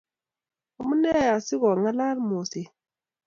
Amunee 0.79 1.23
asikong'alal 1.35 2.17
moseet? 2.27 2.71